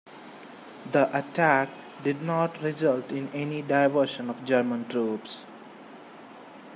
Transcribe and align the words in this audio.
The 0.93 1.15
attack 1.15 1.69
did 2.03 2.23
not 2.23 2.59
result 2.63 3.11
in 3.11 3.27
any 3.35 3.61
diversion 3.61 4.31
of 4.31 4.43
German 4.43 4.87
troops. 4.87 5.45